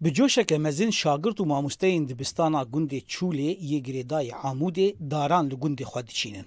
[0.00, 5.82] Bi coşeke mezin şagirt û mamosteyên dibistana gundê Çûlê yê girêdayê Amûdê daran li gundê
[5.84, 6.46] xwe diçînin.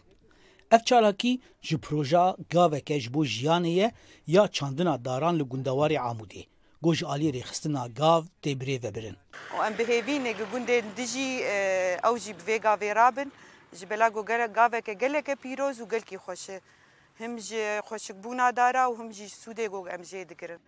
[0.71, 3.91] Ev çalakî ji proja gaveke ji bo jiyanê ye
[4.27, 6.45] ya çandina daran li gundewarê Amûdê.
[6.83, 9.15] Got ji aliyê rêxistina gav tê birê vebirin.
[9.67, 13.31] Em bihêvînê gi gundên dijî eh, ew jî bi vê gavê rabin
[13.73, 16.61] ji bela gogera gaveke geleke pîroz û gelkî xweşe.
[17.19, 17.55] Him ji
[17.85, 20.59] xweşikbûna dara û him jî sûdê gog em jê dikirin.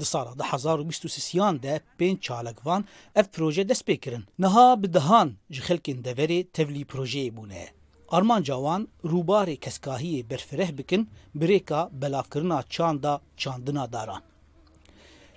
[0.00, 2.82] Disara di hezar û bîst û sisiyan de pênc çalakvan
[3.20, 4.24] ev proje dest pê kirin.
[4.44, 7.64] Niha bi dihan ji xelkên deverê tevlî projeyê bûne.
[8.08, 14.22] Arman Cawan rûbarê keskahiyê berfireh bikin birêka belavkirina çanda çandina daran.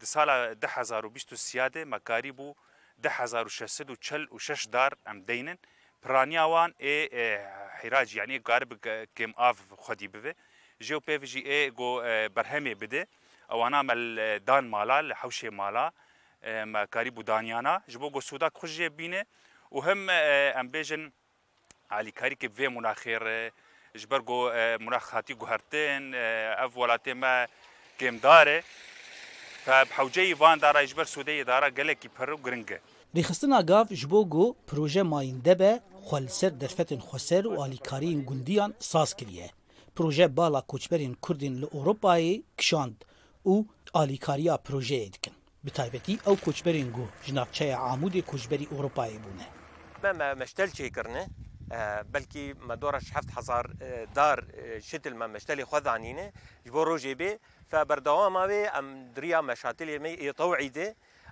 [0.01, 2.53] Di sala 2023 mekarî bû
[3.03, 5.59] 1646 dar em deynin
[6.03, 7.45] piraniya wan ê e,
[7.81, 8.71] hêracî yanî garib
[9.15, 9.53] kêm av
[9.83, 10.33] xwedî bibe
[10.81, 13.05] jê pêv jî ê got e, berhemê bide
[13.51, 15.85] اوانامل دان مالا له حوشې مالا
[16.73, 19.25] مکاریبو دانیانا جبو گو سودا خوشی بینه
[19.71, 20.09] و هم
[20.63, 21.07] ام بیجن
[21.99, 23.27] علی کاری که وی مناخیر
[23.95, 24.39] جبر گو
[24.81, 27.45] مناخاتی گو هرتین اف ولاتی ما
[27.99, 28.63] کم داره
[29.65, 32.81] فبحوجه وان داره جبر سوده داره گله کی پر گرنگه
[33.15, 39.51] ریخستنا گاف جبو گو پروژه ماینده به خلسر درفتن خسر و آلیکارین گندیان ساز کریه
[39.95, 43.05] پروژه بالا کوچبرین کردین ل اروپای کشاند
[43.47, 43.55] او
[44.01, 45.33] alîkariya projeyê dikin.
[45.65, 49.17] Bi taybetî ew koçberên gu ji navçeya Amûdê koçberî Ewropayê
[50.03, 51.23] ما مشتل me کرنه
[52.13, 53.65] بلکی ما دورش هفت هزار
[54.19, 54.37] دار
[54.89, 56.25] شتل ما مشتلي خذ عنينه
[56.67, 57.31] جبورو جيبي
[57.71, 58.85] فبردوام أبي أم
[59.17, 60.87] دريا مشاتلي مي طوعيده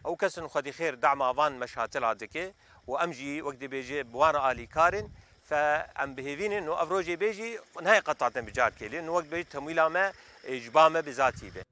[0.08, 2.46] أو كسن خدي خیر دعم أفان مشاتل عدكي
[2.92, 5.08] وأمجي وقت بيجي بوانا آلیکارن كارن
[5.50, 7.50] فأم بهيفين نو أفروجي بيجي
[7.86, 10.06] نهاية قطعة بجار كيلي نو وقت بيجي تمويلة ما
[10.56, 11.64] إجبامة بذاتي به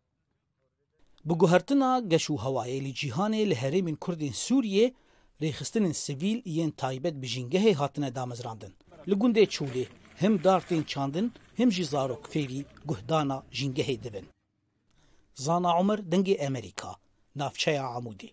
[1.29, 4.87] Bi guhertina geş û hewayê li cîhanê li herêmên Kurdên Sûriyê
[5.41, 8.73] rêxistinên sivîl yên taybet bi jîngehê hatine damizrandin.
[9.09, 9.85] Li gundê çûlê
[10.21, 11.27] him dartên çandin
[11.59, 14.25] him jî zarok fêrî guhdana jîngehê dibin.
[15.33, 16.91] Zana Umer dengê Amerîka,
[17.39, 18.29] navçeya Amûdê.